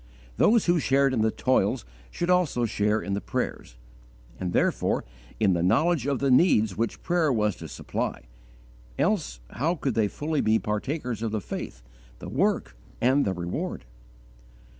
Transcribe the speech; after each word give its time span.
Those 0.37 0.65
who 0.65 0.79
shared 0.79 1.13
in 1.13 1.21
the 1.21 1.29
toils 1.29 1.85
should 2.09 2.31
also 2.31 2.65
share 2.65 3.03
in 3.03 3.13
the 3.13 3.21
prayers, 3.21 3.75
and 4.39 4.51
therefore 4.51 5.03
in 5.39 5.53
the 5.53 5.61
knowledge 5.61 6.07
of 6.07 6.17
the 6.17 6.31
needs 6.31 6.75
which 6.75 7.03
prayer 7.03 7.31
was 7.31 7.55
to 7.57 7.67
supply; 7.67 8.23
else 8.97 9.41
how 9.51 9.75
could 9.75 9.93
they 9.93 10.07
fully 10.07 10.41
be 10.41 10.57
partakers 10.57 11.21
of 11.21 11.29
the 11.29 11.39
faith, 11.39 11.83
the 12.17 12.29
work, 12.29 12.75
and 12.99 13.25
the 13.25 13.33
reward? 13.35 13.85